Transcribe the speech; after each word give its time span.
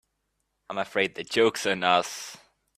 I'm 0.67 0.79
afraid 0.79 1.13
the 1.13 1.23
joke's 1.23 1.67
on 1.67 1.83
us. 1.83 2.35